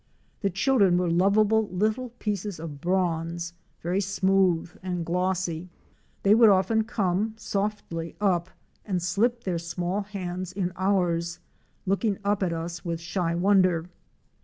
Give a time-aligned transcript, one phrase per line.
[0.41, 3.53] The children were lovable little pieces of bronze,
[3.83, 5.69] very smooth and glossy.
[6.23, 8.49] They would often come softly up
[8.83, 11.37] and slip their small hands in ours,
[11.85, 13.89] looking up at us with shy wonder.